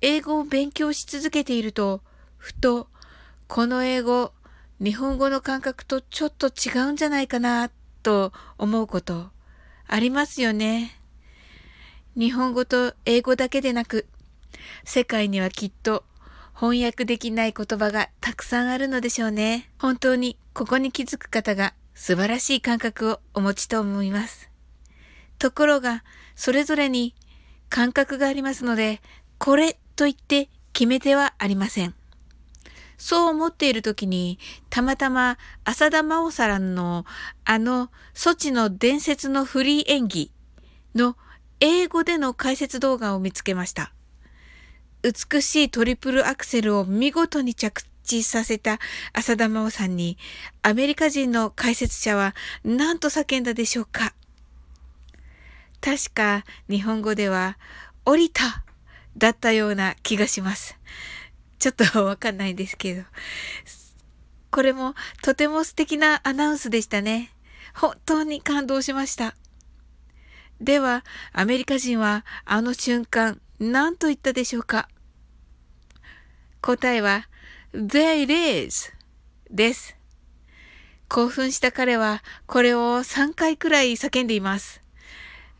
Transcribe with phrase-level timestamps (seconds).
[0.00, 2.02] 英語を勉強し続けていると、
[2.36, 2.88] ふと、
[3.48, 4.32] この英語、
[4.80, 7.70] 日本語の感覚とちょっと違うんじゃないかな、
[8.02, 9.30] と思うこと、
[9.86, 11.00] ありますよね。
[12.16, 14.06] 日本語と英語だけでなく、
[14.84, 16.04] 世界にはきっと
[16.54, 19.70] 翻訳できない言葉がたくさんあるのでしょうね。
[19.78, 24.50] 本当にここに気づく方が素晴らしい感覚をお持ちと思います。
[25.38, 26.04] ところが、
[26.34, 27.14] それぞれに
[27.68, 29.00] 感覚がありますので、
[29.38, 31.94] これと言って決め手はありません。
[32.98, 34.38] そう思っている時に、
[34.70, 37.06] たまたま浅田真央さんの
[37.44, 40.32] あのソチの伝説のフリー演技
[40.94, 41.16] の
[41.60, 43.92] 英語での解説動画を見つけました。
[45.02, 48.80] 美しいトリプルアクセルを見事に着地させた
[49.12, 50.18] 浅田真央さんに
[50.62, 52.34] アメリカ人の解説者は
[52.64, 54.12] 何と叫んだでしょうか
[55.80, 57.58] 確か日本語では
[58.04, 58.64] 降りた
[59.18, 60.78] だったような気がします。
[61.58, 63.02] ちょっとわかんないんですけど。
[64.50, 67.32] これもとても素敵なアナウンスでしたね。
[67.74, 69.34] 本当に感動しました。
[70.60, 74.88] では、アメリカ人はあの瞬間何と言ったでしょうか？
[76.60, 77.28] 答えは
[77.72, 78.92] There it is
[79.50, 79.96] です。
[81.08, 84.82] 興奮した彼はこれを3回くらい叫んでいます。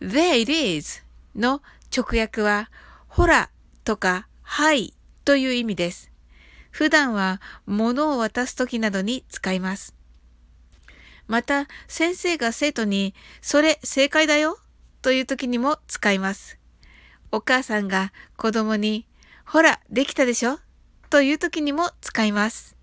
[0.00, 1.02] There it is
[1.36, 1.62] の
[1.96, 2.70] 直訳は
[3.18, 3.50] ほら
[3.82, 6.12] とかはいという意味です。
[6.70, 9.96] 普段は物を渡す時などに使います。
[11.26, 14.56] また、先生が生徒に、それ正解だよ
[15.02, 16.60] という時にも使います。
[17.32, 19.04] お母さんが子供に、
[19.44, 20.60] ほら、できたでしょ
[21.10, 22.76] という時にも使います。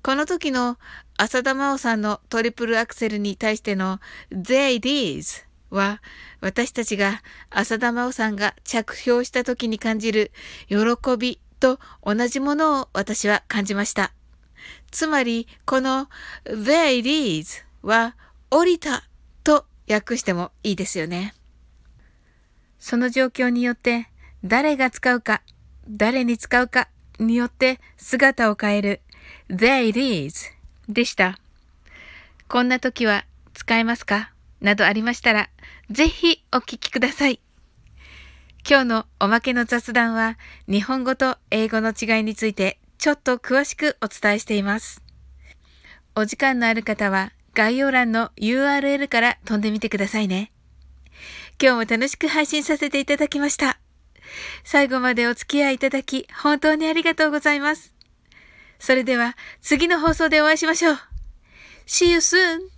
[0.00, 0.78] この時の
[1.16, 3.98] 浅田真央さんのトリプルアクセルに対しての
[4.30, 6.00] There it is は
[6.40, 10.32] 私たちが浅田真央さんが着氷した時に感じる
[10.68, 10.76] 喜
[11.18, 14.12] びと同じものを私は感じました。
[14.90, 16.08] つまりこの
[16.44, 18.16] There it is は
[18.50, 19.04] 降りた
[19.42, 21.34] と訳してもいいですよね。
[22.78, 24.08] その状況によって
[24.44, 25.42] 誰が使うか、
[25.88, 29.00] 誰に使うかによって姿を変える
[29.48, 30.50] There it is
[30.88, 31.38] でした。
[32.46, 33.24] こんな時は
[33.54, 34.33] 使えますか？
[34.64, 35.50] などありましたら、
[35.90, 37.38] ぜひお聞きください。
[38.66, 45.02] 今日のおまけの雑談は、日本語と英語の違いについてちょっと詳しくお伝えしています。
[46.16, 50.50] お時間のある方は、概要欄の URL から飛んでみてくださいね。
[51.60, 53.78] 今日も楽しく配信させていただきました。
[54.64, 57.94] 最後までお付き合いいただき、本当にありがとうございます。
[58.78, 60.98] それでは、次の放送でお会いしましょう。
[61.86, 62.73] See you soon!